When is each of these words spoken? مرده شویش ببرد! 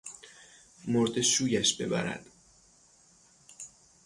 مرده 0.87 1.21
شویش 1.21 1.77
ببرد! 1.77 2.25